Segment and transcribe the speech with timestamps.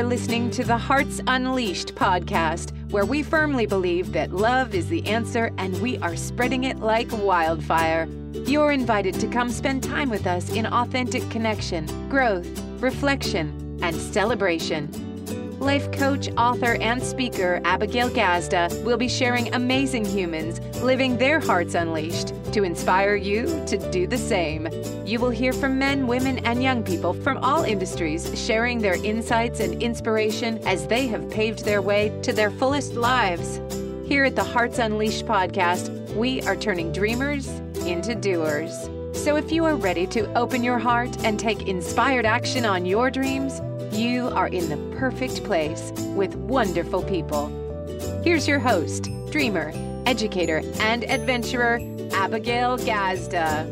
[0.00, 5.06] You're listening to the Hearts Unleashed podcast, where we firmly believe that love is the
[5.06, 8.08] answer and we are spreading it like wildfire.
[8.32, 12.48] You're invited to come spend time with us in authentic connection, growth,
[12.80, 14.88] reflection, and celebration.
[15.60, 21.74] Life coach, author, and speaker Abigail Gazda will be sharing amazing humans living their hearts
[21.74, 24.68] unleashed to inspire you to do the same.
[25.06, 29.60] You will hear from men, women, and young people from all industries sharing their insights
[29.60, 33.60] and inspiration as they have paved their way to their fullest lives.
[34.06, 37.48] Here at the Hearts Unleashed podcast, we are turning dreamers
[37.86, 38.88] into doers.
[39.12, 43.10] So if you are ready to open your heart and take inspired action on your
[43.10, 43.60] dreams,
[43.92, 47.48] you are in the perfect place with wonderful people.
[48.24, 49.72] Here's your host, dreamer,
[50.10, 51.78] educator, and adventurer,
[52.12, 53.64] Abigail Gazda.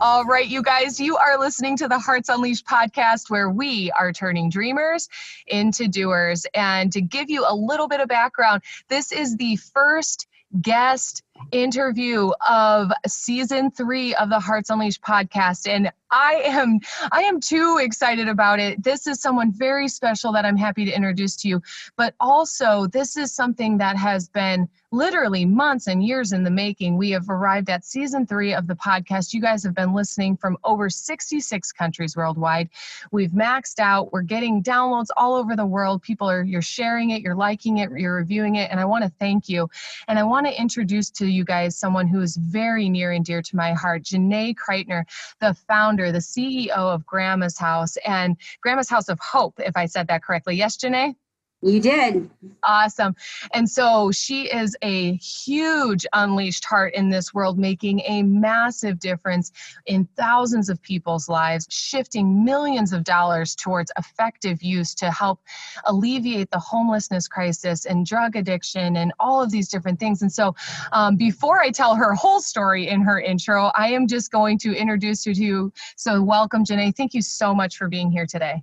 [0.00, 4.12] All right, you guys, you are listening to the Hearts Unleashed podcast where we are
[4.12, 5.08] turning dreamers
[5.46, 6.44] into doers.
[6.54, 10.26] And to give you a little bit of background, this is the first
[10.60, 15.68] guest interview of season three of the Hearts Unleashed podcast.
[15.68, 16.80] And I am
[17.12, 18.82] I am too excited about it.
[18.82, 21.62] This is someone very special that I'm happy to introduce to you.
[21.96, 26.96] But also, this is something that has been literally months and years in the making.
[26.96, 29.32] We have arrived at season three of the podcast.
[29.32, 32.68] You guys have been listening from over 66 countries worldwide.
[33.12, 34.12] We've maxed out.
[34.12, 36.02] We're getting downloads all over the world.
[36.02, 39.12] People are you're sharing it, you're liking it, you're reviewing it, and I want to
[39.20, 39.70] thank you.
[40.08, 43.42] And I want to introduce to you guys someone who is very near and dear
[43.42, 45.04] to my heart, Janae Kreitner,
[45.40, 50.08] the founder, the CEO of Grandma's House and Grandma's House of Hope, if I said
[50.08, 50.56] that correctly.
[50.56, 51.14] Yes, Janae?
[51.62, 52.30] You did.
[52.62, 53.14] Awesome.
[53.52, 59.52] And so she is a huge unleashed heart in this world, making a massive difference
[59.84, 65.40] in thousands of people's lives, shifting millions of dollars towards effective use to help
[65.84, 70.22] alleviate the homelessness crisis and drug addiction and all of these different things.
[70.22, 70.54] And so
[70.92, 74.74] um, before I tell her whole story in her intro, I am just going to
[74.74, 75.72] introduce you to.
[75.96, 76.96] So, welcome, Janae.
[76.96, 78.62] Thank you so much for being here today.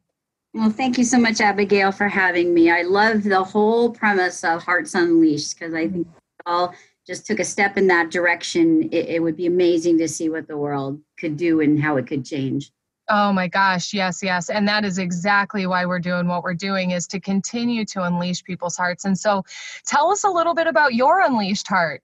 [0.54, 2.72] Well, thank you so much, Abigail, for having me.
[2.72, 6.08] I love the whole premise of Hearts Unleashed because I think
[6.46, 6.74] all
[7.06, 8.84] just took a step in that direction.
[8.92, 12.08] It, it, would be amazing to see what the world could do and how it
[12.08, 12.72] could change.
[13.10, 14.50] Oh my gosh, yes, yes.
[14.50, 18.44] And that is exactly why we're doing what we're doing is to continue to unleash
[18.44, 19.06] people's hearts.
[19.06, 19.44] And so
[19.86, 22.02] tell us a little bit about your unleashed heart.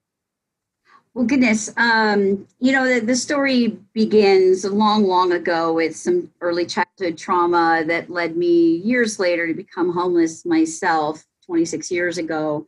[1.15, 6.65] Well, goodness, um, you know, the, the story begins long, long ago with some early
[6.65, 12.65] childhood trauma that led me years later to become homeless myself 26 years ago.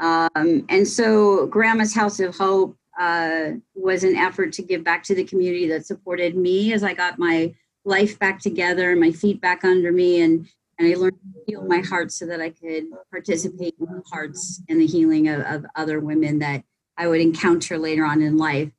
[0.00, 5.14] Um, and so, Grandma's House of Hope uh, was an effort to give back to
[5.14, 9.40] the community that supported me as I got my life back together and my feet
[9.40, 10.20] back under me.
[10.20, 10.48] And,
[10.80, 14.60] and I learned to heal my heart so that I could participate in the hearts
[14.68, 16.64] and the healing of, of other women that
[16.96, 18.70] I would encounter later on in life.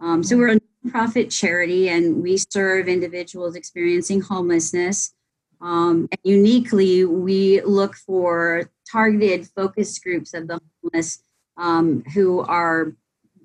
[0.00, 5.14] Um, so we're a nonprofit charity and we serve individuals experiencing homelessness.
[5.60, 11.22] Um, and uniquely, we look for targeted focus groups of the homeless
[11.56, 12.94] um, who are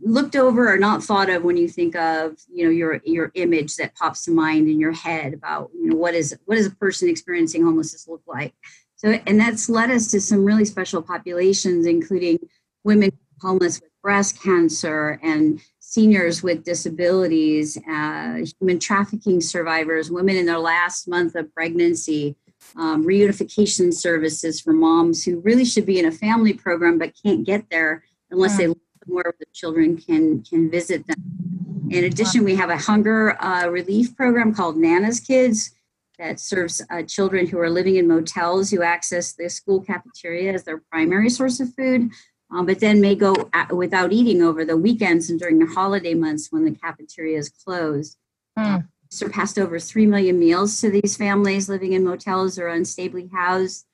[0.01, 3.75] looked over or not thought of when you think of you know your your image
[3.77, 6.71] that pops to mind in your head about you know what is what does a
[6.71, 8.53] person experiencing homelessness look like
[8.95, 12.37] so and that's led us to some really special populations including
[12.83, 13.09] women
[13.41, 20.59] homeless with breast cancer and seniors with disabilities, uh, human trafficking survivors, women in their
[20.59, 22.35] last month of pregnancy,
[22.75, 27.47] um, reunification services for moms who really should be in a family program but can't
[27.47, 28.57] get there unless yeah.
[28.57, 31.89] they live somewhere where the children can can visit them.
[31.89, 35.71] In addition, we have a hunger uh, relief program called Nana's Kids
[36.19, 40.63] that serves uh, children who are living in motels who access the school cafeteria as
[40.63, 42.11] their primary source of food,
[42.51, 46.51] um, but then may go without eating over the weekends and during the holiday months
[46.51, 48.17] when the cafeteria is closed.
[48.57, 48.87] Mm.
[49.11, 53.85] surpassed over 3 million meals to these families living in motels or unstably housed.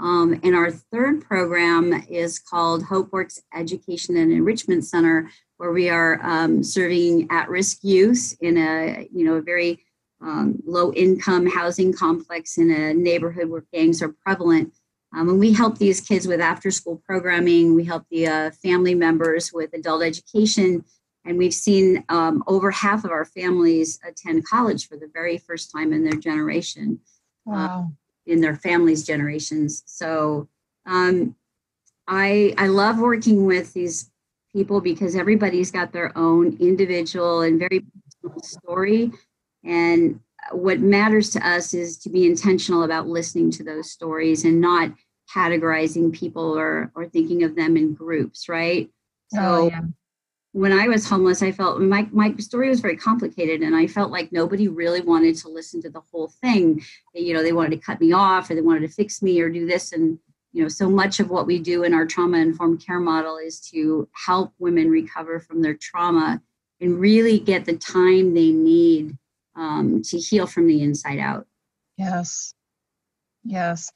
[0.00, 6.18] Um, and our third program is called HopeWorks Education and Enrichment Center, where we are
[6.22, 9.84] um, serving at-risk youth in a you know a very
[10.22, 14.72] um, low-income housing complex in a neighborhood where gangs are prevalent.
[15.14, 17.74] Um, and we help these kids with after school programming.
[17.74, 20.84] We help the uh, family members with adult education.
[21.24, 25.72] And we've seen um, over half of our families attend college for the very first
[25.72, 27.00] time in their generation,
[27.46, 27.92] uh, wow.
[28.26, 29.82] in their families' generations.
[29.86, 30.48] So
[30.86, 31.34] um,
[32.06, 34.10] I, I love working with these
[34.52, 37.84] people because everybody's got their own individual and very
[38.22, 39.12] personal story.
[39.64, 40.20] And
[40.52, 44.90] what matters to us is to be intentional about listening to those stories and not
[45.34, 48.90] categorizing people or or thinking of them in groups, right?
[49.34, 49.80] Oh, so oh, yeah.
[50.52, 54.10] when I was homeless, I felt my my story was very complicated, and I felt
[54.10, 56.82] like nobody really wanted to listen to the whole thing.
[57.14, 59.50] You know, they wanted to cut me off, or they wanted to fix me, or
[59.50, 60.18] do this, and
[60.52, 63.60] you know, so much of what we do in our trauma informed care model is
[63.60, 66.42] to help women recover from their trauma
[66.80, 69.16] and really get the time they need
[69.56, 71.46] um, to heal from the inside out.
[71.96, 72.54] Yes.
[73.44, 73.90] Yes.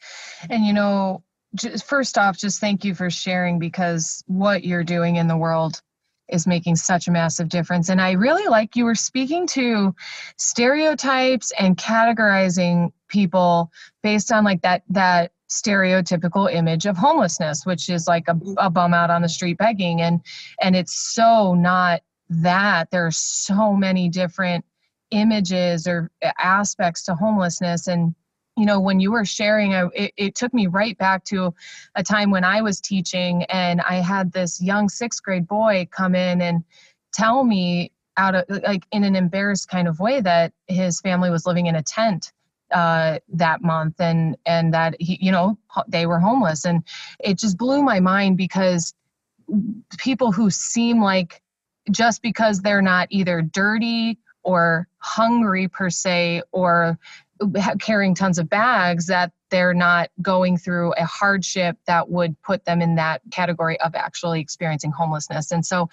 [0.51, 1.23] And you know,
[1.55, 5.81] just first off, just thank you for sharing because what you're doing in the world
[6.29, 7.89] is making such a massive difference.
[7.91, 9.95] And I really like you were speaking to
[10.39, 13.71] stereotypes and categorizing people
[14.03, 18.95] based on like that that stereotypical image of homelessness, which is like a, a bum
[18.95, 20.01] out on the street begging.
[20.01, 20.21] And
[20.61, 22.91] and it's so not that.
[22.91, 24.65] There are so many different
[25.11, 27.87] images or aspects to homelessness.
[27.87, 28.15] And
[28.57, 31.53] you know when you were sharing I, it, it, took me right back to
[31.97, 36.15] a time when i was teaching and i had this young sixth grade boy come
[36.15, 36.63] in and
[37.13, 41.47] tell me out of like in an embarrassed kind of way that his family was
[41.47, 42.33] living in a tent
[42.71, 45.59] uh, that month and and that he you know
[45.89, 46.65] they were homeless.
[46.65, 46.83] And
[47.21, 48.95] it just blew my mind because
[49.99, 51.41] people who seem like
[51.91, 56.99] just because they're not either dirty or hungry per se or
[57.81, 62.81] carrying tons of bags that they're not going through a hardship that would put them
[62.81, 65.51] in that category of actually experiencing homelessness.
[65.51, 65.89] And so,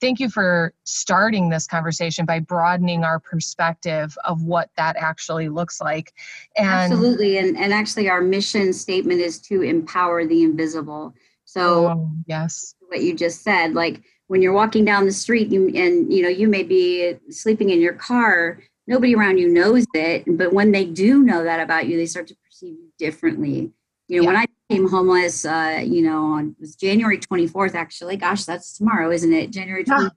[0.00, 5.80] thank you for starting this conversation by broadening our perspective of what that actually looks
[5.80, 6.12] like.
[6.56, 7.38] And Absolutely.
[7.38, 11.14] And, and actually, our mission statement is to empower the invisible.
[11.44, 15.68] So, oh, yes, what you just said, like when you're walking down the street you,
[15.74, 20.24] and you know you may be sleeping in your car nobody around you knows it
[20.26, 23.72] but when they do know that about you they start to perceive you differently
[24.08, 24.28] you know yeah.
[24.28, 28.76] when i became homeless uh, you know on it was january 24th actually gosh that's
[28.76, 30.08] tomorrow isn't it january 20, yeah.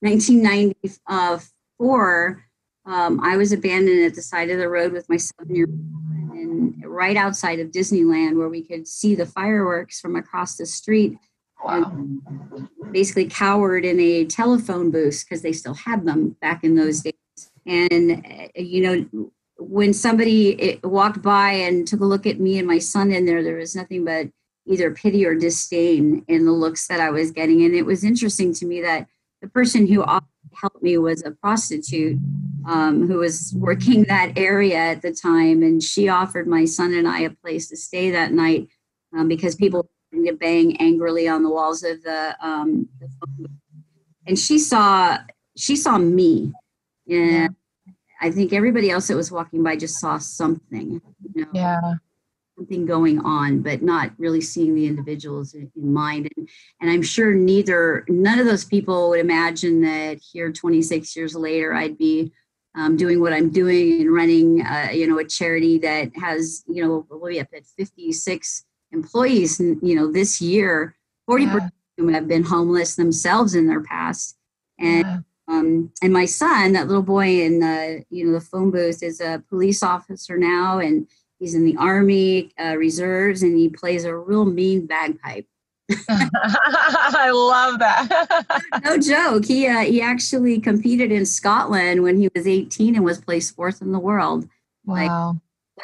[0.00, 2.44] 1994
[2.86, 5.78] um, i was abandoned at the side of the road with my seven year old
[6.36, 11.16] and right outside of disneyland where we could see the fireworks from across the street
[11.64, 11.92] Wow.
[12.92, 17.14] basically cowered in a telephone booth because they still had them back in those days.
[17.66, 22.58] And, uh, you know, when somebody eh, walked by and took a look at me
[22.58, 24.28] and my son in there, there was nothing but
[24.66, 27.64] either pity or disdain in the looks that I was getting.
[27.64, 29.08] And it was interesting to me that
[29.42, 32.18] the person who helped me was a prostitute
[32.66, 35.62] um, who was working that area at the time.
[35.62, 38.68] And she offered my son and I a place to stay that night
[39.16, 43.08] um, because people to bang angrily on the walls of the, um, the
[44.28, 45.18] and she saw
[45.56, 46.52] she saw me.
[47.08, 47.48] And yeah.
[48.20, 51.00] i think everybody else that was walking by just saw something
[51.34, 51.94] you know, yeah.
[52.56, 56.28] Something going on but not really seeing the individuals in, in mind.
[56.36, 56.48] And,
[56.80, 61.72] and i'm sure neither none of those people would imagine that here 26 years later
[61.72, 62.32] i'd be
[62.74, 66.82] um, doing what i'm doing and running uh, you know a charity that has you
[66.84, 70.96] know we'll be up at 56 employees, you know, this year,
[71.28, 71.56] 40% yeah.
[71.56, 74.36] of them have been homeless themselves in their past.
[74.78, 75.18] And yeah.
[75.48, 79.20] um, and my son, that little boy in the you know the phone booth, is
[79.20, 81.08] a police officer now, and
[81.38, 85.46] he's in the army uh, reserves, and he plays a real mean bagpipe.
[86.08, 88.62] I love that.
[88.84, 89.46] no joke.
[89.46, 93.82] He uh, he actually competed in Scotland when he was 18 and was placed fourth
[93.82, 94.48] in the world.
[94.84, 94.94] Wow.
[95.30, 95.36] Like,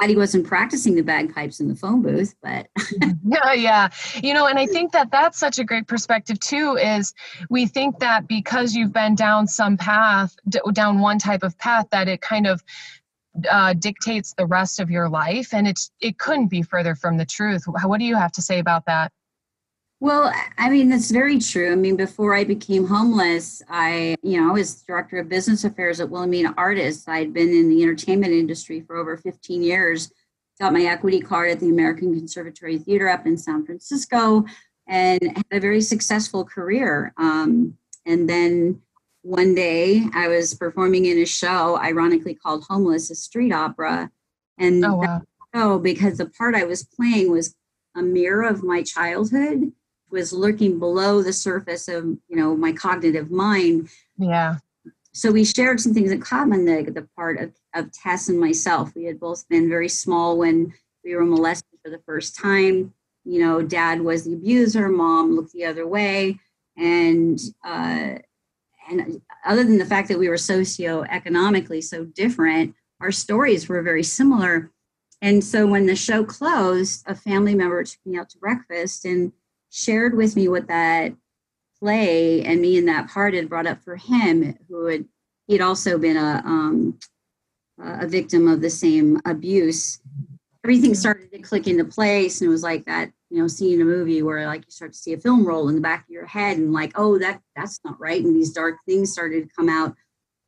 [0.02, 2.68] he wasn't practicing the bagpipes in the phone booth but
[3.24, 3.88] yeah yeah.
[4.22, 7.14] You know and i think that that's such a great perspective too is
[7.50, 10.36] we think that because you've been down some path
[10.72, 12.62] down one type of path that it kind of
[13.50, 17.26] uh, dictates the rest of your life and it's it couldn't be further from the
[17.26, 17.64] truth.
[17.66, 19.12] What do you have to say about that
[20.00, 21.72] well, I mean, that's very true.
[21.72, 26.00] I mean, before I became homeless, I, you know, I was director of business affairs
[26.00, 27.08] at Wilhelmina Artists.
[27.08, 30.12] I'd been in the entertainment industry for over 15 years,
[30.60, 34.44] got my equity card at the American Conservatory Theater up in San Francisco,
[34.86, 37.14] and had a very successful career.
[37.16, 38.82] Um, and then
[39.22, 44.10] one day I was performing in a show, ironically called Homeless, a street opera.
[44.58, 45.22] And oh, wow.
[45.54, 47.54] show, because the part I was playing was
[47.96, 49.72] a mirror of my childhood
[50.14, 53.88] was lurking below the surface of you know my cognitive mind.
[54.16, 54.56] Yeah.
[55.12, 58.94] So we shared some things in common the, the part of, of tess and myself.
[58.96, 60.72] We had both been very small when
[61.04, 62.94] we were molested for the first time.
[63.24, 66.38] You know dad was the abuser mom looked the other way
[66.76, 68.18] and uh,
[68.90, 74.02] and other than the fact that we were socioeconomically so different our stories were very
[74.02, 74.70] similar.
[75.20, 79.32] And so when the show closed, a family member took me out to breakfast and
[79.74, 81.12] shared with me what that
[81.80, 85.04] play and me in that part had brought up for him, who had
[85.48, 86.98] he'd also been a um,
[87.82, 90.00] a victim of the same abuse.
[90.64, 93.84] Everything started to click into place, and it was like that, you know, seeing a
[93.84, 96.24] movie where like you start to see a film roll in the back of your
[96.24, 99.68] head, and like, oh, that that's not right, and these dark things started to come
[99.68, 99.96] out,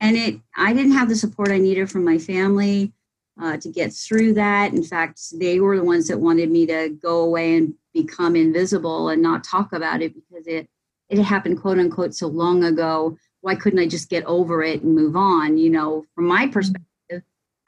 [0.00, 2.92] and it, I didn't have the support I needed from my family
[3.40, 4.72] uh, to get through that.
[4.72, 9.08] In fact, they were the ones that wanted me to go away and become invisible
[9.10, 10.68] and not talk about it because it
[11.08, 13.16] it happened quote unquote so long ago.
[13.40, 15.58] Why couldn't i just get over it and move on?
[15.58, 16.86] You know from my perspective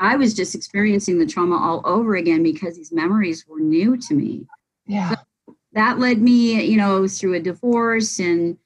[0.00, 4.14] i was just experiencing the trauma all over again because these memories were new to
[4.14, 4.46] me.
[4.86, 5.10] Yeah.
[5.46, 8.56] So that led me you know through a divorce and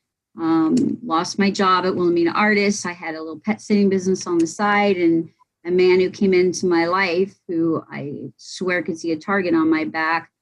[0.41, 2.87] um, lost my job at wilhelmina artists.
[2.87, 5.29] I had a little pet sitting business on the side and
[5.65, 9.71] a man who came into my life who i swear could see a target on
[9.71, 10.33] my back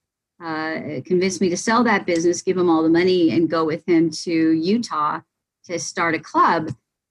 [0.43, 3.87] uh, convinced me to sell that business, give him all the money, and go with
[3.87, 5.21] him to Utah
[5.65, 6.71] to start a club.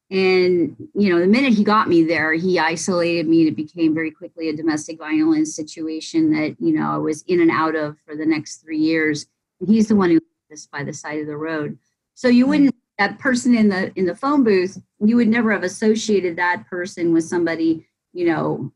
[0.09, 3.41] And you know, the minute he got me there, he isolated me.
[3.41, 7.41] And it became very quickly a domestic violence situation that you know I was in
[7.41, 9.27] and out of for the next three years.
[9.59, 11.77] And he's the one who this by the side of the road.
[12.15, 12.49] So you hmm.
[12.49, 14.81] wouldn't that person in the in the phone booth.
[14.99, 18.71] You would never have associated that person with somebody you know,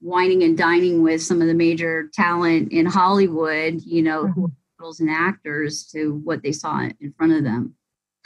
[0.00, 4.46] wining and dining with some of the major talent in Hollywood, you know, mm-hmm.
[4.78, 7.74] models and actors to what they saw in front of them.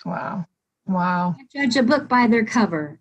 [0.05, 0.47] Wow.
[0.87, 1.37] Wow.
[1.55, 2.99] Judge a book by their cover.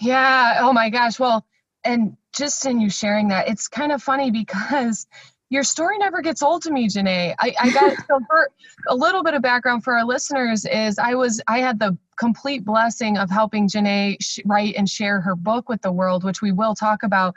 [0.00, 0.58] Yeah.
[0.60, 1.18] Oh my gosh.
[1.18, 1.46] Well,
[1.84, 5.06] and just in you sharing that, it's kind of funny because
[5.50, 7.34] your story never gets old to me, Janae.
[7.38, 8.50] I, I got so for
[8.88, 12.64] a little bit of background for our listeners is I was I had the complete
[12.64, 16.52] blessing of helping Janae sh- write and share her book with the world, which we
[16.52, 17.34] will talk about.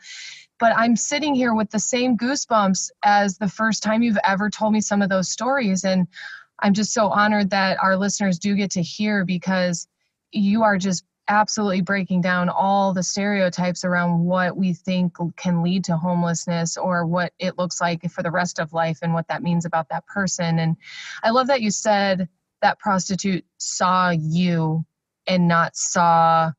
[0.59, 4.73] But I'm sitting here with the same goosebumps as the first time you've ever told
[4.73, 6.07] me some of those stories, and
[6.61, 9.87] I'm just so honored that our listeners do get to hear because
[10.31, 15.83] you are just absolutely breaking down all the stereotypes around what we think can lead
[15.85, 19.43] to homelessness or what it looks like for the rest of life and what that
[19.43, 20.59] means about that person.
[20.59, 20.75] And
[21.23, 22.27] I love that you said
[22.61, 24.85] that prostitute saw you
[25.27, 26.51] and not saw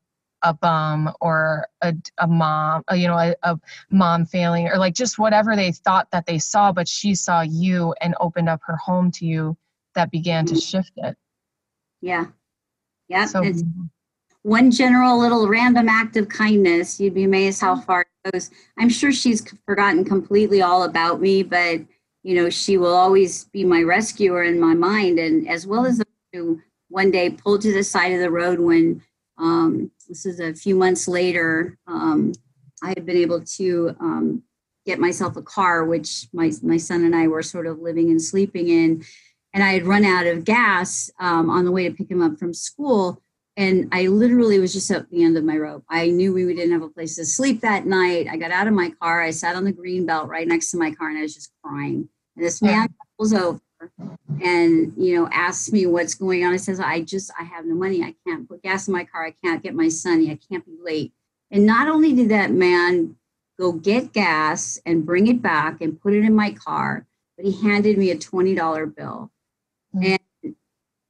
[0.43, 5.19] a bum or a, a mom, you know, a, a mom failing or like just
[5.19, 9.11] whatever they thought that they saw, but she saw you and opened up her home
[9.11, 9.55] to you
[9.95, 10.59] that began to mm-hmm.
[10.59, 11.15] shift it.
[12.01, 12.25] Yeah.
[13.07, 13.25] Yeah.
[13.25, 13.83] So, mm-hmm.
[14.41, 18.49] one general little random act of kindness, you'd be amazed how far it goes.
[18.79, 21.81] I'm sure she's forgotten completely all about me, but
[22.23, 25.19] you know, she will always be my rescuer in my mind.
[25.19, 28.59] And as well as the who one day pulled to the side of the road
[28.59, 29.01] when
[29.37, 32.33] um, this is a few months later, um,
[32.83, 34.43] I had been able to um,
[34.85, 38.21] get myself a car, which my, my son and I were sort of living and
[38.21, 39.03] sleeping in.
[39.53, 42.39] And I had run out of gas um, on the way to pick him up
[42.39, 43.21] from school
[43.57, 45.83] and I literally was just at the end of my rope.
[45.89, 48.27] I knew we didn't have a place to sleep that night.
[48.29, 49.21] I got out of my car.
[49.21, 51.51] I sat on the green belt right next to my car, and I was just
[51.63, 52.07] crying.
[52.35, 53.59] And this man pulls over
[54.43, 56.53] and you know asks me what's going on.
[56.53, 58.03] I says, "I just I have no money.
[58.03, 59.25] I can't put gas in my car.
[59.25, 60.25] I can't get my son.
[60.29, 61.13] I can't be late."
[61.49, 63.15] And not only did that man
[63.59, 67.05] go get gas and bring it back and put it in my car,
[67.35, 69.31] but he handed me a twenty dollar bill,
[69.95, 70.15] mm-hmm.
[70.43, 70.55] and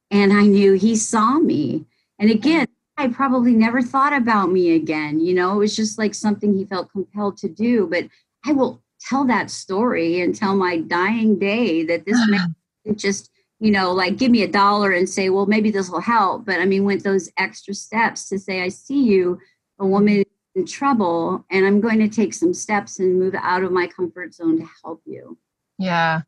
[0.10, 1.86] and I knew he saw me
[2.22, 2.38] and mm-hmm.
[2.38, 5.20] again, I probably never thought about me again.
[5.20, 7.88] You know, it was just like something he felt compelled to do.
[7.88, 8.08] But
[8.46, 12.56] I will tell that story until my dying day that this man
[12.96, 16.46] just, you know, like give me a dollar and say, well, maybe this will help.
[16.46, 19.40] But I mean, went those extra steps to say, I see you,
[19.80, 20.60] a woman mm-hmm.
[20.60, 24.36] in trouble, and I'm going to take some steps and move out of my comfort
[24.36, 25.40] zone to help you.
[25.81, 26.21] Yeah,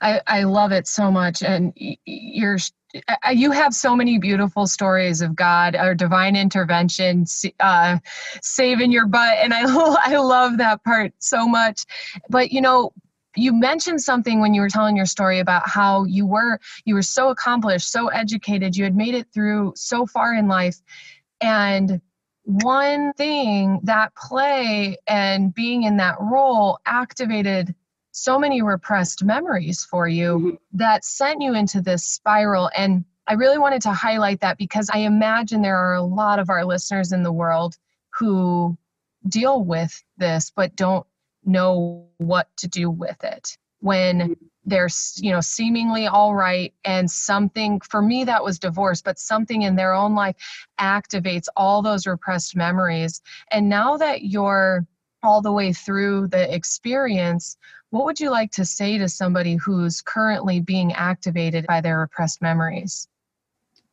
[0.00, 1.42] I, I love it so much.
[1.42, 2.58] And you're
[3.32, 7.24] you have so many beautiful stories of God or divine intervention,
[7.58, 7.98] uh,
[8.42, 9.62] saving your butt, and I
[10.04, 11.84] I love that part so much.
[12.28, 12.92] But you know,
[13.34, 17.02] you mentioned something when you were telling your story about how you were you were
[17.02, 20.76] so accomplished, so educated, you had made it through so far in life,
[21.40, 22.00] and
[22.44, 27.74] one thing that play and being in that role activated
[28.12, 30.54] so many repressed memories for you mm-hmm.
[30.74, 32.70] that sent you into this spiral.
[32.76, 36.50] And I really wanted to highlight that because I imagine there are a lot of
[36.50, 37.76] our listeners in the world
[38.18, 38.76] who
[39.28, 41.06] deal with this but don't
[41.44, 44.32] know what to do with it when mm-hmm.
[44.64, 49.62] they're you know seemingly all right and something for me that was divorce but something
[49.62, 50.36] in their own life
[50.80, 54.86] activates all those repressed memories and now that you're
[55.22, 57.56] all the way through the experience,
[57.90, 62.42] what would you like to say to somebody who's currently being activated by their repressed
[62.42, 63.08] memories?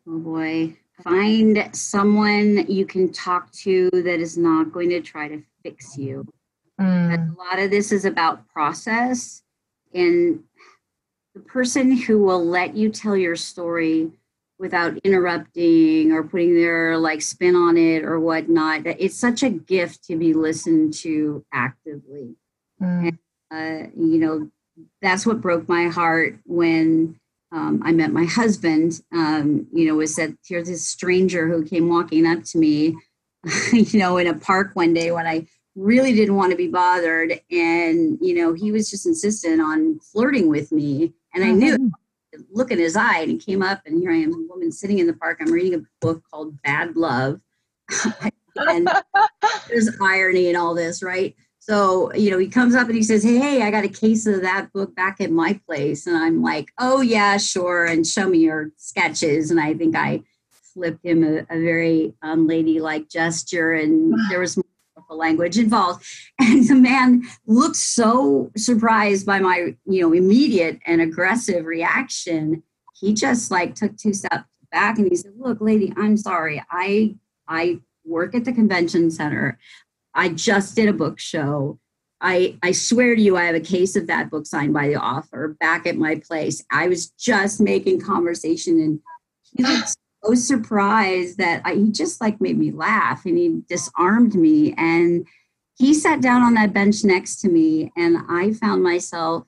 [0.07, 0.77] Oh boy.
[1.03, 6.25] Find someone you can talk to that is not going to try to fix you.
[6.79, 7.35] Mm.
[7.35, 9.43] A lot of this is about process
[9.93, 10.43] and
[11.33, 14.11] the person who will let you tell your story
[14.59, 18.81] without interrupting or putting their like spin on it or whatnot.
[18.85, 22.35] It's such a gift to be listened to actively.
[22.81, 23.17] Mm.
[23.51, 24.51] And, uh, you know,
[25.01, 27.19] that's what broke my heart when
[27.51, 29.01] um, I met my husband.
[29.13, 32.95] Um, you know, was that here's this stranger who came walking up to me,
[33.73, 37.39] you know, in a park one day when I really didn't want to be bothered,
[37.49, 41.91] and you know, he was just insistent on flirting with me, and I knew.
[42.51, 44.99] Look in his eye and he came up and here I am, a woman sitting
[44.99, 45.39] in the park.
[45.41, 47.41] I'm reading a book called Bad Love.
[48.55, 48.89] and
[49.67, 51.35] there's irony in all this, right?
[51.59, 54.41] So, you know, he comes up and he says, Hey, I got a case of
[54.41, 56.07] that book back at my place.
[56.07, 57.85] And I'm like, Oh, yeah, sure.
[57.85, 59.51] And show me your sketches.
[59.51, 60.23] And I think I
[60.73, 63.73] flipped him a, a very um, unladylike gesture.
[63.73, 64.57] And there was
[65.15, 66.05] language involved.
[66.41, 72.63] And the man looked so surprised by my, you know, immediate and aggressive reaction.
[72.99, 76.63] He just like took two steps back and he said, "Look, lady, I'm sorry.
[76.71, 77.15] I
[77.47, 79.59] I work at the convention center.
[80.13, 81.79] I just did a book show.
[82.21, 85.01] I, I swear to you, I have a case of that book signed by the
[85.01, 86.63] author back at my place.
[86.71, 88.99] I was just making conversation and
[89.55, 94.35] he looked so surprised that I, he just like made me laugh and he disarmed
[94.35, 94.73] me.
[94.77, 95.25] And
[95.77, 99.45] he sat down on that bench next to me, and I found myself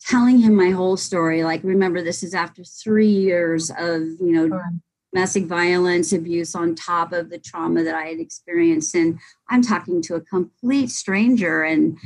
[0.00, 1.44] telling him my whole story.
[1.44, 4.70] Like, remember, this is after three years of, you know, sure.
[5.12, 8.94] domestic violence, abuse on top of the trauma that I had experienced.
[8.96, 11.62] And I'm talking to a complete stranger.
[11.62, 11.96] And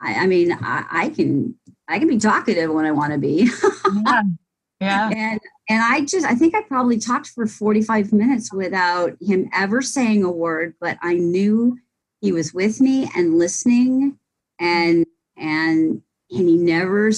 [0.00, 1.54] I, I mean, I, I can
[1.88, 3.50] I can be talkative when I want to be.
[4.04, 4.22] yeah.
[4.80, 5.10] Yeah.
[5.14, 9.80] And and I just, I think I probably talked for 45 minutes without him ever
[9.80, 11.78] saying a word, but I knew
[12.20, 14.18] he was with me and listening
[14.58, 15.06] and,
[15.36, 17.12] and, and he never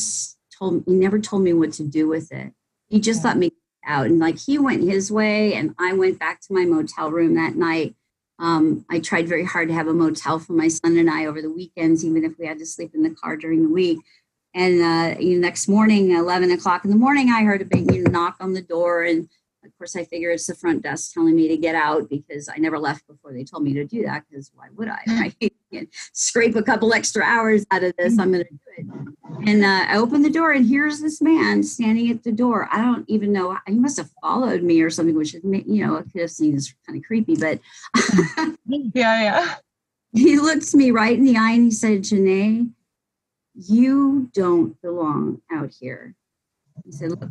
[0.58, 2.52] told, he never told me what to do with it.
[2.90, 3.28] He just yeah.
[3.28, 3.52] let me
[3.86, 7.34] out and like he went his way and I went back to my motel room
[7.36, 7.96] that night.
[8.38, 11.40] Um, I tried very hard to have a motel for my son and I over
[11.40, 13.98] the weekends, even if we had to sleep in the car during the week.
[14.54, 17.92] And uh, you know, next morning, 11 o'clock in the morning, I heard a big
[17.92, 19.02] you know, knock on the door.
[19.02, 19.28] And
[19.64, 22.58] of course, I figure it's the front desk telling me to get out because I
[22.58, 24.24] never left before they told me to do that.
[24.28, 25.00] Because why would I?
[25.06, 25.52] Right?
[26.12, 28.18] Scrape a couple extra hours out of this.
[28.18, 29.48] I'm going to do it.
[29.48, 32.68] And uh, I opened the door, and here's this man standing at the door.
[32.70, 33.56] I don't even know.
[33.66, 36.54] He must have followed me or something, which is, you know, I could have seen
[36.54, 37.36] this kind of creepy.
[37.36, 37.60] But
[38.66, 39.54] yeah, yeah.
[40.14, 42.70] He looked me right in the eye and he said, Janae,
[43.54, 46.14] you don't belong out here.
[46.84, 47.24] He said, Look,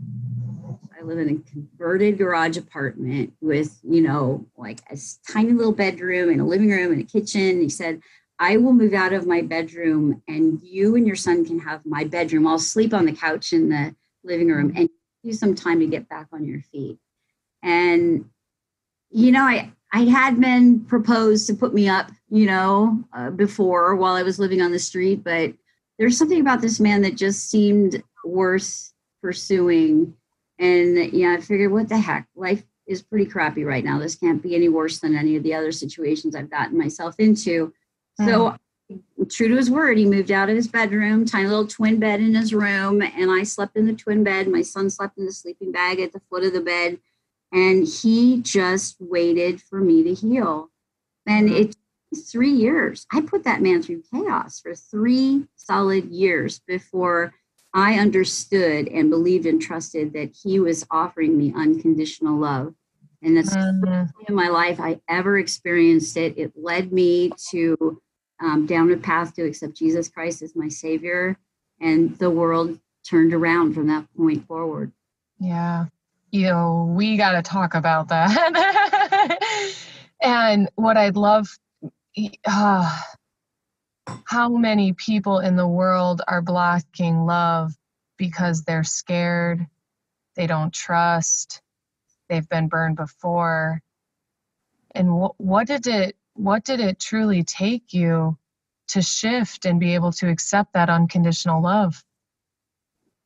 [0.98, 4.98] I live in a converted garage apartment with, you know, like a
[5.32, 7.62] tiny little bedroom and a living room and a kitchen.
[7.62, 8.02] He said,
[8.40, 12.04] I will move out of my bedroom and you and your son can have my
[12.04, 12.48] bedroom.
[12.48, 14.90] I'll sleep on the couch in the living room and
[15.24, 16.98] you some time to get back on your feet.
[17.62, 18.26] And,
[19.12, 23.96] you know, I, I had been proposed to put me up, you know, uh, before
[23.96, 25.54] while I was living on the street, but
[26.02, 30.16] there's something about this man that just seemed worth pursuing.
[30.58, 32.28] And yeah, I figured, what the heck?
[32.36, 34.00] Life is pretty crappy right now.
[34.00, 37.72] This can't be any worse than any of the other situations I've gotten myself into.
[38.18, 38.58] So,
[39.30, 42.34] true to his word, he moved out of his bedroom, tiny little twin bed in
[42.34, 44.48] his room, and I slept in the twin bed.
[44.48, 46.98] My son slept in the sleeping bag at the foot of the bed,
[47.52, 50.72] and he just waited for me to heal.
[51.28, 51.60] And mm.
[51.60, 51.76] it
[52.16, 53.06] three years.
[53.12, 57.34] I put that man through chaos for three solid years before
[57.74, 62.74] I understood and believed and trusted that he was offering me unconditional love.
[63.24, 64.10] And that's mm-hmm.
[64.28, 66.38] in my life I ever experienced it.
[66.38, 68.02] It led me to
[68.42, 71.38] um, down a path to accept Jesus Christ as my Savior,
[71.80, 74.92] and the world turned around from that point forward.
[75.40, 75.86] Yeah,
[76.32, 79.38] you know, we got to talk about that.
[80.22, 81.48] and what I'd love
[82.46, 83.02] uh,
[84.26, 87.74] how many people in the world are blocking love
[88.18, 89.66] because they're scared,
[90.36, 91.62] they don't trust,
[92.30, 93.82] they've been burned before.
[94.94, 98.38] And what, what did it what did it truly take you
[98.88, 102.04] to shift and be able to accept that unconditional love?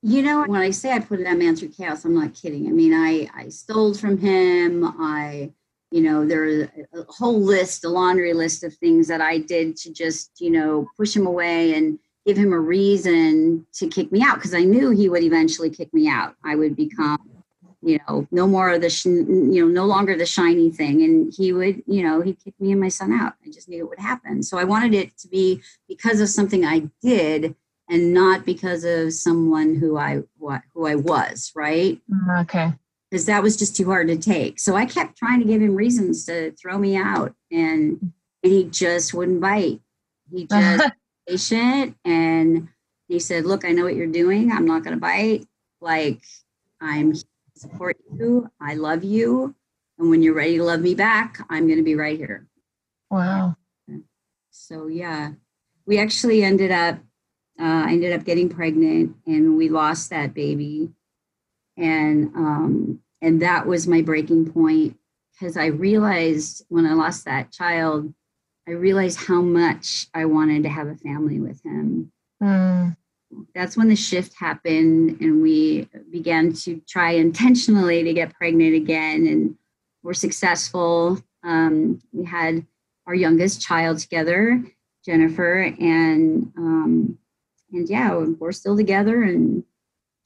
[0.02, 2.68] You know, when I say I put that man through chaos, I'm not kidding.
[2.68, 4.86] I mean, I, I stole from him.
[4.86, 5.52] I
[5.92, 9.94] you know, there's a whole list, a laundry list of things that I did to
[9.94, 14.36] just, you know, push him away and give him a reason to kick me out
[14.36, 16.36] because I knew he would eventually kick me out.
[16.44, 17.20] I would become,
[17.82, 21.04] you know, no more of the, sh- you know, no longer the shiny thing.
[21.04, 23.34] And he would, you know, he kicked me and my son out.
[23.46, 24.42] I just knew it would happen.
[24.42, 27.56] So I wanted it to be because of something I did
[27.88, 32.02] and not because of someone who I, what who I was, right?
[32.12, 32.74] Mm, okay
[33.10, 34.60] because that was just too hard to take.
[34.60, 38.14] So I kept trying to give him reasons to throw me out, and
[38.44, 39.82] and he just wouldn't bite.
[40.32, 40.92] He just
[41.28, 42.70] patient, and
[43.08, 44.52] he said, "Look, I know what you're doing.
[44.52, 45.46] I'm not going to bite.
[45.82, 46.22] Like
[46.82, 47.14] I'm
[47.56, 48.50] support you.
[48.60, 49.56] I love you,
[49.98, 52.48] and when you're ready to love me back, I'm going to be right here."
[53.12, 53.56] Wow.
[54.52, 55.32] So yeah,
[55.86, 57.00] we actually ended up.
[57.58, 60.92] Uh, I ended up getting pregnant, and we lost that baby
[61.78, 64.98] and um, and that was my breaking point
[65.34, 68.14] because I realized when I lost that child,
[68.68, 72.12] I realized how much I wanted to have a family with him.
[72.42, 72.96] Mm.
[73.54, 79.28] That's when the shift happened, and we began to try intentionally to get pregnant again,
[79.28, 79.56] and
[80.04, 81.20] we're successful.
[81.44, 82.66] Um, we had
[83.08, 84.64] our youngest child together,
[85.06, 87.18] Jennifer, and um,
[87.74, 89.64] and yeah, we're still together, and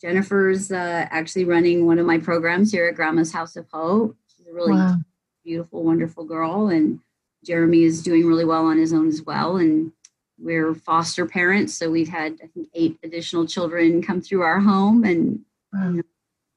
[0.01, 4.15] Jennifer's uh, actually running one of my programs here at Grandma's House of Hope.
[4.27, 4.95] She's a really wow.
[5.43, 6.99] beautiful, wonderful girl, and
[7.43, 9.57] Jeremy is doing really well on his own as well.
[9.57, 9.91] And
[10.38, 15.03] we're foster parents, so we've had I think eight additional children come through our home,
[15.03, 15.41] and
[15.73, 15.89] wow.
[15.89, 16.03] you know,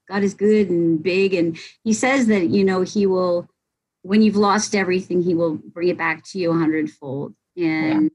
[0.09, 1.35] God is good and big.
[1.35, 3.49] And He says that you know He will,
[4.03, 7.35] when you've lost everything, He will bring it back to you a hundredfold.
[7.57, 8.11] And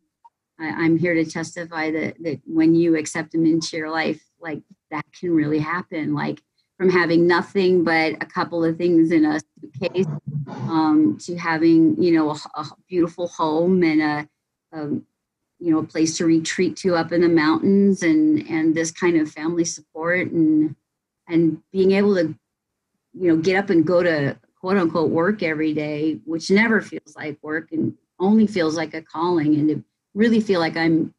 [0.59, 0.67] yeah.
[0.67, 4.61] I, I'm here to testify that that when you accept Him into your life, like
[4.91, 6.41] that can really happen like
[6.77, 10.05] from having nothing but a couple of things in a suitcase
[10.47, 14.29] um, to having you know a, a beautiful home and a,
[14.73, 14.87] a,
[15.59, 19.17] you know a place to retreat to up in the mountains and and this kind
[19.17, 20.75] of family support and
[21.27, 22.35] and being able to
[23.13, 27.15] you know get up and go to quote unquote work every day which never feels
[27.15, 31.13] like work and only feels like a calling and to really feel like i'm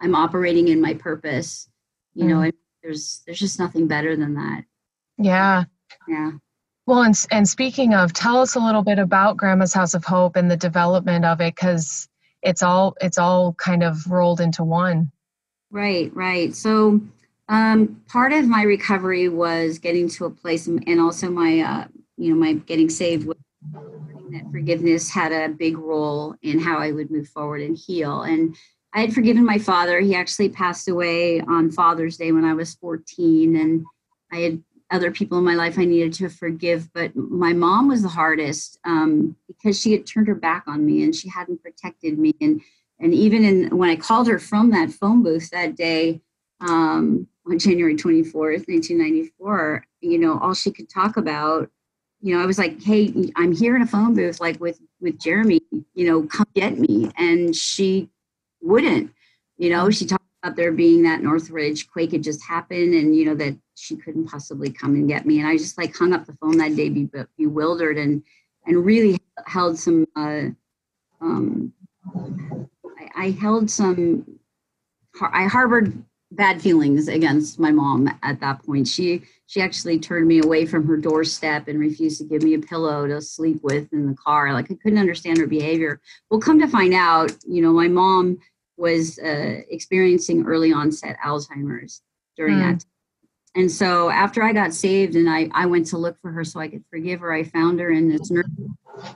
[0.00, 1.68] i'm operating in my purpose
[2.14, 2.28] you mm.
[2.28, 2.52] know and
[2.86, 4.64] there's there's just nothing better than that.
[5.18, 5.64] Yeah.
[6.08, 6.32] Yeah.
[6.86, 10.36] Well and, and speaking of tell us a little bit about grandma's house of hope
[10.36, 12.08] and the development of it because
[12.42, 15.10] it's all it's all kind of rolled into one.
[15.70, 16.54] Right right.
[16.54, 17.00] So
[17.48, 22.32] um, part of my recovery was getting to a place and also my uh, you
[22.32, 23.38] know my getting saved with
[24.30, 28.22] that forgiveness had a big role in how i would move forward and heal.
[28.22, 28.56] And
[28.96, 30.00] I had forgiven my father.
[30.00, 33.84] He actually passed away on Father's Day when I was 14, and
[34.32, 38.00] I had other people in my life I needed to forgive, but my mom was
[38.00, 42.18] the hardest um, because she had turned her back on me and she hadn't protected
[42.18, 42.32] me.
[42.40, 42.62] And
[42.98, 46.22] and even in when I called her from that phone booth that day
[46.60, 51.68] um, on January 24th, 1994, you know, all she could talk about,
[52.22, 55.18] you know, I was like, "Hey, I'm here in a phone booth, like with with
[55.18, 55.60] Jeremy.
[55.94, 58.08] You know, come get me." And she
[58.66, 59.12] wouldn't.
[59.56, 63.24] You know, she talked about there being that Northridge quake had just happened and, you
[63.24, 65.38] know, that she couldn't possibly come and get me.
[65.38, 68.22] And I just like hung up the phone that day, be, bewildered and,
[68.66, 70.48] and really held some, uh,
[71.20, 71.72] um,
[72.98, 74.38] I, I held some,
[75.20, 78.88] I harbored bad feelings against my mom at that point.
[78.88, 82.58] She she actually turned me away from her doorstep and refused to give me a
[82.58, 84.52] pillow to sleep with in the car.
[84.52, 86.00] Like I couldn't understand her behavior.
[86.30, 88.38] Well, come to find out, you know, my mom
[88.76, 92.02] was uh, experiencing early onset Alzheimer's
[92.36, 92.60] during mm.
[92.60, 92.80] that.
[92.80, 92.90] Time.
[93.56, 96.60] And so after I got saved and I, I went to look for her so
[96.60, 98.68] I could forgive her, I found her in this nursery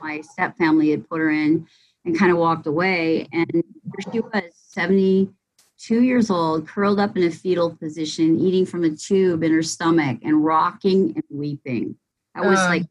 [0.02, 1.66] my step family had put her in
[2.04, 3.28] and kind of walked away.
[3.32, 8.84] And there she was, 72 years old, curled up in a fetal position, eating from
[8.84, 11.96] a tube in her stomach and rocking and weeping.
[12.34, 12.84] That was like,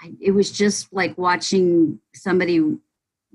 [0.00, 2.78] I, it was just like watching somebody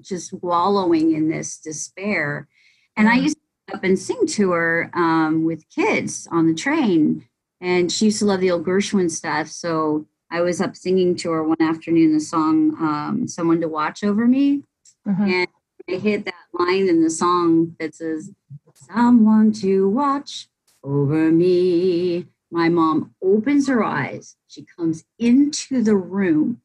[0.01, 2.47] just wallowing in this despair.
[2.95, 7.25] And I used to up and sing to her um, with kids on the train.
[7.61, 9.47] And she used to love the old Gershwin stuff.
[9.47, 14.03] So I was up singing to her one afternoon the song um, Someone to Watch
[14.03, 14.63] Over Me.
[15.07, 15.23] Mm-hmm.
[15.23, 15.47] And
[15.89, 18.31] I hit that line in the song that says,
[18.73, 20.47] Someone to watch
[20.83, 22.27] over me.
[22.51, 24.35] My mom opens her eyes.
[24.47, 26.61] She comes into the room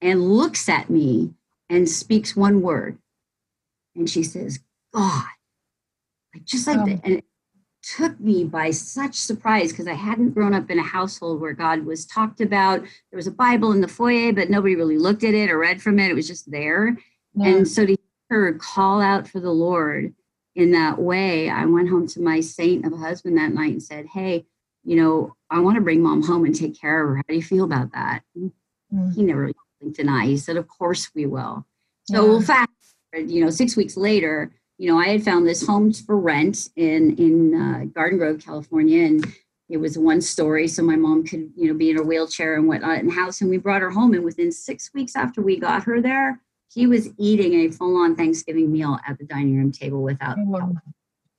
[0.00, 1.34] and looks at me
[1.70, 2.98] and speaks one word.
[3.94, 4.60] And she says,
[4.92, 5.24] God.
[6.34, 7.00] Like just like um, that.
[7.04, 7.22] And
[7.82, 11.84] took me by such surprise because I hadn't grown up in a household where God
[11.84, 12.80] was talked about.
[12.80, 15.82] There was a Bible in the foyer, but nobody really looked at it or read
[15.82, 16.10] from it.
[16.10, 16.96] It was just there.
[17.34, 17.48] Yeah.
[17.48, 17.98] And so to hear
[18.30, 20.14] her call out for the Lord
[20.54, 23.82] in that way, I went home to my saint of a husband that night and
[23.82, 24.46] said, Hey,
[24.84, 27.16] you know, I want to bring mom home and take care of her.
[27.16, 28.22] How do you feel about that?
[28.36, 29.10] Mm-hmm.
[29.12, 30.28] He never really denied.
[30.28, 31.66] He said, Of course we will.
[32.04, 32.44] So yeah.
[32.44, 32.70] fast,
[33.14, 37.14] you know, six weeks later, you know, I had found this home for rent in
[37.16, 39.24] in uh, Garden Grove, California, and
[39.68, 42.66] it was one story, so my mom could, you know, be in a wheelchair and
[42.66, 43.40] whatnot in the house.
[43.40, 46.88] And we brought her home, and within six weeks after we got her there, she
[46.88, 50.58] was eating a full-on Thanksgiving meal at the dining room table without wow.
[50.58, 50.72] help.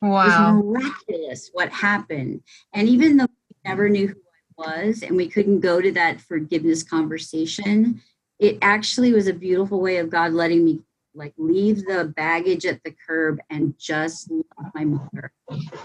[0.01, 0.59] Wow.
[0.59, 2.43] It was miraculous what happened.
[2.71, 4.21] And even though we never knew who
[4.63, 8.01] I was and we couldn't go to that forgiveness conversation,
[8.39, 10.79] it actually was a beautiful way of God letting me
[11.15, 15.31] like leave the baggage at the curb and just love my mother.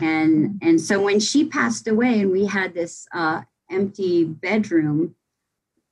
[0.00, 5.14] And and so when she passed away and we had this uh, empty bedroom,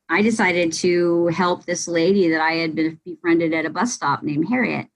[0.09, 4.22] I decided to help this lady that I had been befriended at a bus stop
[4.22, 4.87] named Harriet.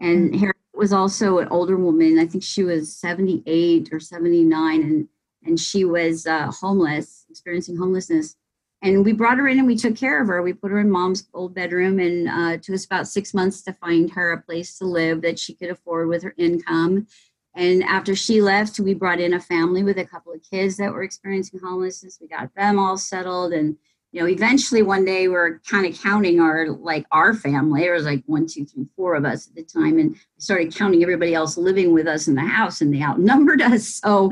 [0.00, 0.38] And mm-hmm.
[0.38, 2.18] Harriet was also an older woman.
[2.18, 5.08] I think she was 78 or 79, and
[5.44, 8.36] and she was uh, homeless, experiencing homelessness.
[8.82, 10.40] And we brought her in and we took care of her.
[10.40, 13.62] We put her in mom's old bedroom, and uh, it took us about six months
[13.62, 17.06] to find her a place to live that she could afford with her income.
[17.54, 20.92] And after she left, we brought in a family with a couple of kids that
[20.92, 22.18] were experiencing homelessness.
[22.20, 23.76] We got them all settled, and
[24.12, 27.82] you know, eventually one day we are kind of counting our like our family.
[27.82, 30.74] There was like one, two, three, four of us at the time, and we started
[30.74, 33.96] counting everybody else living with us in the house, and they outnumbered us.
[33.96, 34.30] So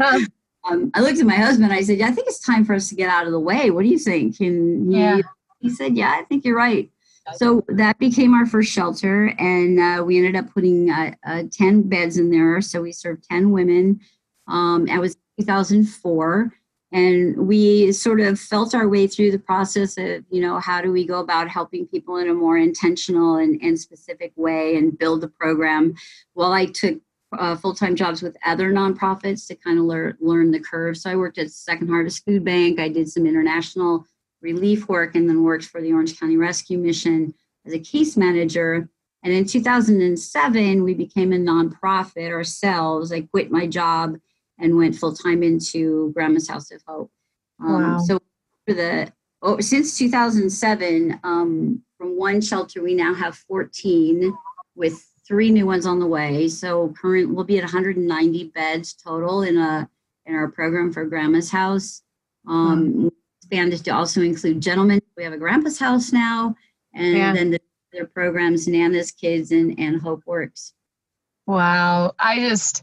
[0.69, 1.73] um, I looked at my husband.
[1.73, 3.71] I said, "Yeah, I think it's time for us to get out of the way.
[3.71, 5.21] What do you think?" And he, yeah.
[5.61, 6.91] he said, "Yeah, I think you're right."
[7.35, 11.83] So that became our first shelter, and uh, we ended up putting uh, uh, ten
[11.83, 12.61] beds in there.
[12.61, 14.01] So we served ten women.
[14.49, 16.53] Um, it was 2004,
[16.93, 20.93] and we sort of felt our way through the process of, you know, how do
[20.93, 25.21] we go about helping people in a more intentional and, and specific way and build
[25.21, 25.95] the program.
[26.35, 27.01] Well, I took
[27.38, 30.96] uh, full-time jobs with other nonprofits to kind of learn learn the curve.
[30.96, 32.79] So I worked at Second Harvest Food Bank.
[32.79, 34.07] I did some international
[34.42, 37.35] relief work, and then worked for the Orange County Rescue Mission
[37.66, 38.88] as a case manager.
[39.22, 43.11] And in 2007, we became a nonprofit ourselves.
[43.11, 44.16] I quit my job
[44.59, 47.11] and went full time into Grandma's House of Hope.
[47.61, 47.99] Um, wow.
[47.99, 48.18] So
[48.66, 54.37] for the oh, since 2007, um, from one shelter we now have 14
[54.75, 56.49] with three new ones on the way.
[56.49, 59.89] So current we'll be at 190 beds total in a
[60.27, 62.03] in our program for Grandma's House.
[62.49, 63.11] Um,
[63.41, 65.01] expanded to also include gentlemen.
[65.17, 66.55] We have a Grandpa's House now,
[66.95, 67.33] and yeah.
[67.33, 67.61] then the
[67.95, 70.75] other programs, Nana's Kids and and Hope Works.
[71.47, 72.12] Wow.
[72.19, 72.83] I just,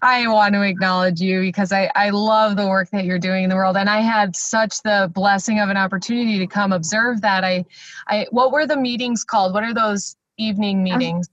[0.00, 3.50] I want to acknowledge you because I, I love the work that you're doing in
[3.50, 3.76] the world.
[3.76, 7.42] And I had such the blessing of an opportunity to come observe that.
[7.42, 7.64] I,
[8.06, 9.52] I, what were the meetings called?
[9.52, 11.28] What are those evening meetings?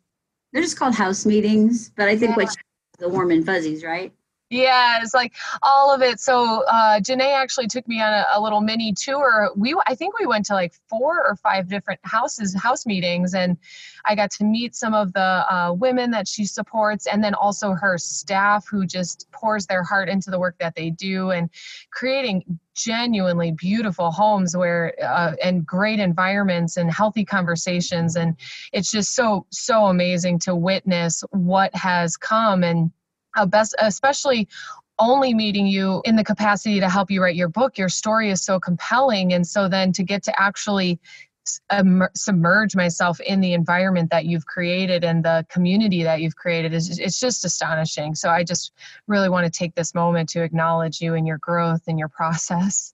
[0.52, 2.44] They're just called house meetings, but I think yeah.
[2.44, 2.56] what
[3.00, 4.14] the warm and fuzzies, right?
[4.52, 5.34] Yeah, it's like
[5.64, 6.20] all of it.
[6.20, 9.50] So uh, Janae actually took me on a, a, little mini tour.
[9.56, 13.56] We I think we went to like four or five different houses, house meetings, and
[14.04, 17.72] I got to meet some of the uh, women that she supports, and then also
[17.72, 21.50] her staff who just pours their heart into the work that they do, and
[21.94, 28.36] creating genuinely beautiful homes where uh, and great environments and healthy conversations, and
[28.74, 32.92] it's just so so amazing to witness what has come and
[33.36, 34.48] uh, best especially
[35.00, 37.78] only meeting you in the capacity to help you write your book.
[37.78, 39.34] Your story is so compelling.
[39.34, 41.00] And so then to get to actually
[42.15, 47.00] submerge myself in the environment that you've created and the community that you've created is
[47.00, 48.13] it's just astonishing.
[48.13, 48.72] So i just
[49.08, 52.94] really want to take this moment to acknowledge you and your growth and your process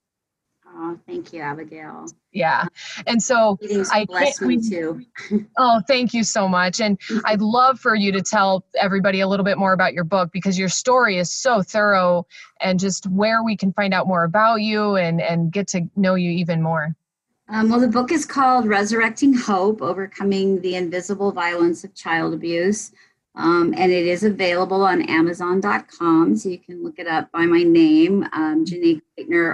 [0.80, 2.06] Oh, thank you, Abigail.
[2.30, 2.66] Yeah.
[3.08, 3.58] And so
[3.90, 5.04] I bless me too.
[5.58, 6.80] oh, thank you so much.
[6.80, 10.30] And I'd love for you to tell everybody a little bit more about your book
[10.32, 12.28] because your story is so thorough
[12.60, 16.14] and just where we can find out more about you and, and get to know
[16.14, 16.94] you even more.
[17.48, 22.92] Um, well, the book is called Resurrecting Hope Overcoming the Invisible Violence of Child Abuse.
[23.38, 27.62] Um, and it is available on Amazon.com, so you can look it up by my
[27.62, 29.00] name, um, Janae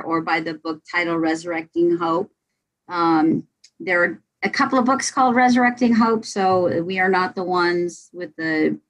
[0.04, 2.32] or by the book title Resurrecting Hope.
[2.88, 3.46] Um,
[3.78, 8.08] there are a couple of books called Resurrecting Hope, so we are not the ones
[8.14, 8.80] with the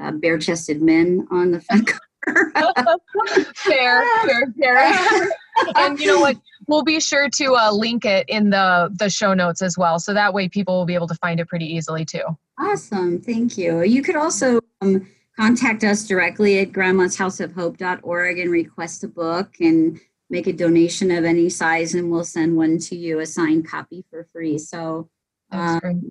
[0.00, 2.52] uh, bare-chested men on the front cover.
[3.56, 5.28] fair, fair, fair.
[5.76, 6.36] and you know what?
[6.66, 10.14] We'll be sure to uh, link it in the the show notes as well, so
[10.14, 12.24] that way people will be able to find it pretty easily too.
[12.58, 13.82] Awesome, thank you.
[13.82, 19.08] You could also um, contact us directly at grandma's house of grandma'shouseofhope.org and request a
[19.08, 23.26] book and make a donation of any size, and we'll send one to you, a
[23.26, 24.58] signed copy for free.
[24.58, 25.08] So
[25.50, 26.10] um,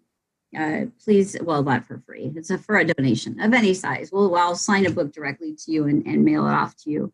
[0.57, 2.31] uh, please, well, not for free.
[2.35, 4.09] It's a, for a donation of any size.
[4.11, 7.13] We'll, I'll sign a book directly to you and, and mail it off to you.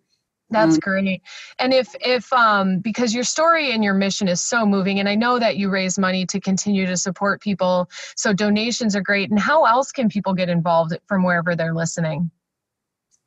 [0.53, 1.21] That's um, great.
[1.59, 5.15] And if if um because your story and your mission is so moving and I
[5.15, 7.89] know that you raise money to continue to support people.
[8.15, 9.29] So donations are great.
[9.29, 12.31] And how else can people get involved from wherever they're listening?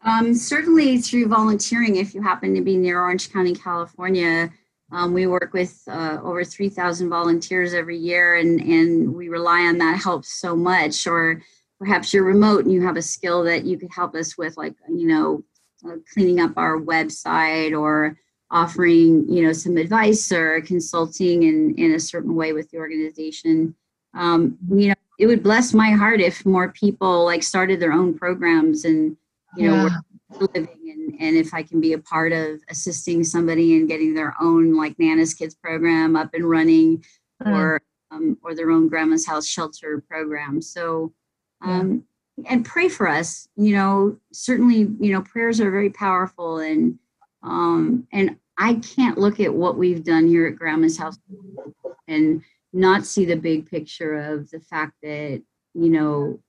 [0.02, 4.50] Um, certainly through volunteering if you happen to be near Orange County, California.
[4.92, 9.78] Um, we work with uh, over 3,000 volunteers every year, and, and we rely on
[9.78, 11.08] that help so much.
[11.08, 11.42] Or
[11.80, 14.76] perhaps you're remote and you have a skill that you could help us with, like,
[14.88, 15.42] you know,
[16.12, 18.18] cleaning up our website or
[18.50, 23.74] offering, you know, some advice or consulting in, in a certain way with the organization.
[24.14, 28.16] Um, you know, it would bless my heart if more people like started their own
[28.16, 29.16] programs and,
[29.56, 29.88] you know,
[30.30, 34.34] living and, and if I can be a part of assisting somebody in getting their
[34.40, 37.04] own like Nana's Kids program up and running
[37.42, 37.52] mm.
[37.52, 40.62] or um, or their own grandma's house shelter program.
[40.62, 41.12] So
[41.62, 41.98] um, yeah.
[42.44, 43.48] And pray for us.
[43.56, 46.98] You know, certainly, you know, prayers are very powerful and
[47.42, 51.18] um and I can't look at what we've done here at grandma's house
[52.08, 55.42] and not see the big picture of the fact that,
[55.74, 56.40] you know,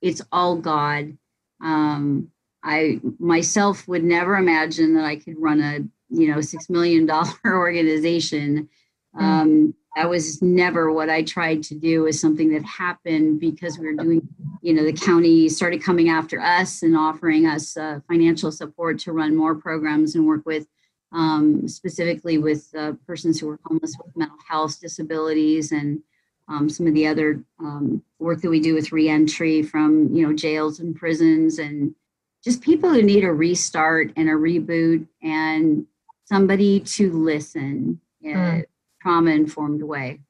[0.00, 1.16] it's all God.
[1.62, 2.28] Um,
[2.62, 7.32] I myself would never imagine that I could run a you know six million dollar
[7.46, 8.68] organization.
[9.14, 9.24] Hmm.
[9.24, 12.06] Um, that was never what I tried to do.
[12.06, 14.26] Is something that happened because we were doing.
[14.62, 19.12] You know, the county started coming after us and offering us uh, financial support to
[19.12, 20.66] run more programs and work with
[21.12, 26.00] um, specifically with uh, persons who were homeless with mental health disabilities and
[26.48, 30.32] um, some of the other um, work that we do with reentry from you know
[30.32, 31.94] jails and prisons and
[32.42, 35.86] just people who need a restart and a reboot and
[36.24, 38.64] somebody to listen in mm.
[39.02, 40.20] Trauma informed way.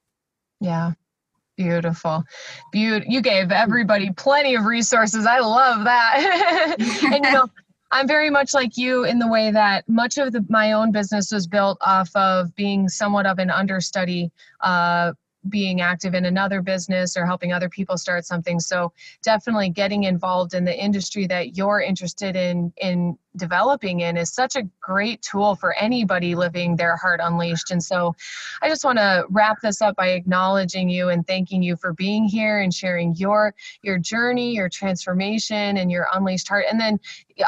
[0.61, 0.93] Yeah.
[1.57, 2.25] Beautiful.
[2.73, 3.13] Beautiful.
[3.13, 5.27] You gave everybody plenty of resources.
[5.27, 6.77] I love that.
[7.13, 7.47] and you know,
[7.93, 11.31] I'm very much like you in the way that much of the, my own business
[11.31, 14.33] was built off of being somewhat of an understudy
[14.63, 15.13] uh,
[15.49, 18.61] being active in another business or helping other people start something.
[18.61, 24.31] So definitely getting involved in the industry that you're interested in in developing in is
[24.33, 27.71] such a great tool for anybody living their heart unleashed.
[27.71, 28.15] And so
[28.61, 32.25] i just want to wrap this up by acknowledging you and thanking you for being
[32.25, 36.67] here and sharing your your journey your transformation and your unleashed heart.
[36.71, 37.01] And then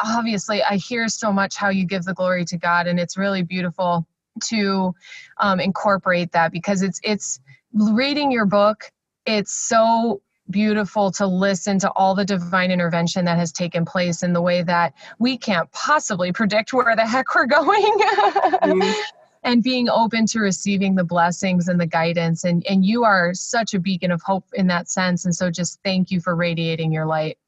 [0.02, 3.42] obviously i hear so much how you give the glory to god and it's really
[3.42, 4.06] beautiful
[4.42, 4.94] to
[5.38, 7.40] um, incorporate that because it's it's
[7.74, 8.90] reading your book,
[9.26, 14.32] it's so beautiful to listen to all the divine intervention that has taken place in
[14.32, 17.82] the way that we can't possibly predict where the heck we're going.
[17.82, 19.00] mm-hmm.
[19.42, 22.44] and being open to receiving the blessings and the guidance.
[22.44, 25.24] And and you are such a beacon of hope in that sense.
[25.24, 27.38] And so just thank you for radiating your light.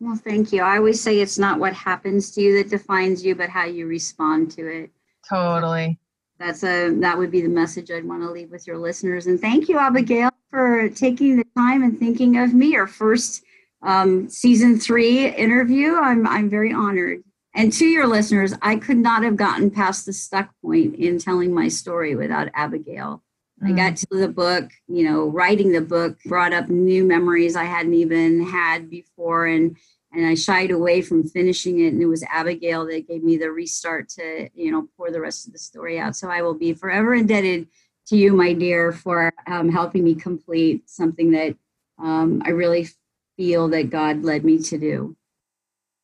[0.00, 0.62] Well thank you.
[0.62, 3.86] I always say it's not what happens to you that defines you but how you
[3.86, 4.90] respond to it.
[5.28, 5.98] Totally
[6.38, 9.26] that's a that would be the message I'd want to leave with your listeners.
[9.26, 12.76] And thank you, Abigail, for taking the time and thinking of me.
[12.76, 13.42] Our first
[13.82, 15.94] um, season three interview.
[15.94, 17.22] I'm I'm very honored.
[17.54, 21.52] And to your listeners, I could not have gotten past the stuck point in telling
[21.52, 23.22] my story without Abigail.
[23.62, 23.72] Mm.
[23.72, 24.08] I got mm.
[24.08, 28.46] to the book, you know, writing the book brought up new memories I hadn't even
[28.46, 29.76] had before, and
[30.12, 31.92] and I shied away from finishing it.
[31.92, 35.46] And it was Abigail that gave me the restart to, you know, pour the rest
[35.46, 36.16] of the story out.
[36.16, 37.68] So I will be forever indebted
[38.06, 41.56] to you, my dear, for um, helping me complete something that
[41.98, 42.88] um, I really
[43.36, 45.16] feel that God led me to do.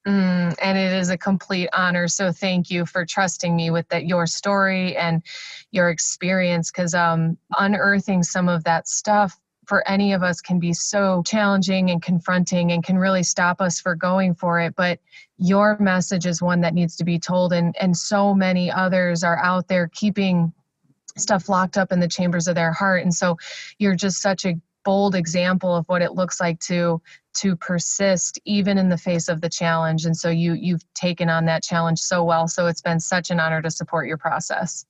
[0.07, 2.09] Mm, and it is a complete honor.
[2.09, 5.23] So thank you for trusting me with that your story and
[5.71, 6.71] your experience.
[6.71, 11.91] Because um, unearthing some of that stuff for any of us can be so challenging
[11.91, 14.75] and confronting and can really stop us for going for it.
[14.77, 15.01] But
[15.39, 19.39] your message is one that needs to be told and and so many others are
[19.39, 20.53] out there keeping
[21.17, 23.03] stuff locked up in the chambers of their heart.
[23.03, 23.37] And so
[23.79, 27.01] you're just such a bold example of what it looks like to
[27.35, 30.05] to persist even in the face of the challenge.
[30.05, 32.47] And so you you've taken on that challenge so well.
[32.49, 34.85] So it's been such an honor to support your process.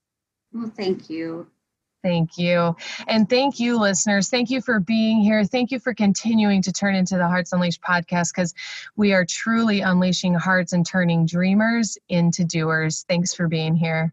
[0.53, 1.47] Well thank you
[2.05, 2.77] Thank you.
[3.09, 4.29] And thank you, listeners.
[4.29, 5.43] Thank you for being here.
[5.47, 8.53] Thank you for continuing to turn into the Hearts Unleashed podcast because
[8.95, 13.07] we are truly unleashing hearts and turning dreamers into doers.
[13.09, 14.13] Thanks for being here.